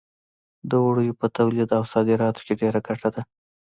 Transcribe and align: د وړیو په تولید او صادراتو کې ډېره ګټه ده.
د 0.69 0.71
وړیو 0.85 1.17
په 1.21 1.27
تولید 1.37 1.69
او 1.77 1.83
صادراتو 1.93 2.41
کې 2.45 2.53
ډېره 2.61 2.79
ګټه 2.87 3.09
ده. 3.15 3.21